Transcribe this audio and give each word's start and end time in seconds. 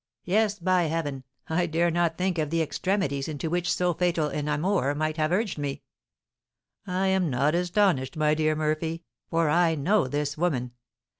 Yes, 0.23 0.57
by 0.57 0.85
heaven! 0.85 1.25
I 1.47 1.67
dare 1.67 1.91
not 1.91 2.17
think 2.17 2.39
of 2.39 2.49
the 2.49 2.63
extremities 2.63 3.27
into 3.27 3.51
which 3.51 3.71
so 3.71 3.93
fatal 3.93 4.29
an 4.29 4.47
amour 4.47 4.95
might 4.95 5.17
have 5.17 5.31
urged 5.31 5.59
me." 5.59 5.83
"I 6.87 7.05
am 7.09 7.29
not 7.29 7.53
astonished, 7.53 8.17
my 8.17 8.33
dear 8.33 8.55
Murphy, 8.55 9.03
for 9.29 9.47
I 9.47 9.75
know 9.75 10.07
this 10.07 10.39
woman. 10.39 10.71